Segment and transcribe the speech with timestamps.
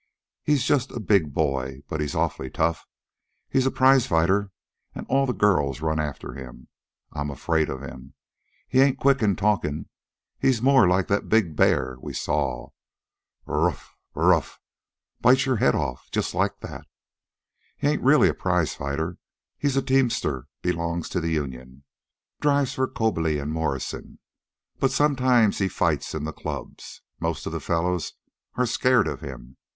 [0.43, 2.87] He's just a big boy, but he's awfully tough.
[3.47, 4.49] He's a prizefighter,
[4.95, 6.69] an' all the girls run after him.
[7.13, 8.15] I'm afraid of him.
[8.67, 9.89] He ain't quick in talkin'.
[10.39, 12.69] He's more like that big bear we saw.
[13.45, 13.89] Brr rf!
[14.15, 14.55] Brr rf!
[15.21, 16.87] bite your head off, just like that.
[17.77, 19.19] He ain't really a prize fighter.
[19.59, 21.83] He's a teamster belongs to the union.
[22.39, 24.17] Drives for Coberly and Morrison.
[24.79, 27.03] But sometimes he fights in the clubs.
[27.19, 28.13] Most of the fellows
[28.55, 29.57] are scared of him.